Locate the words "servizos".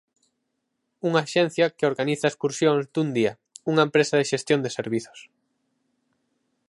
4.77-5.19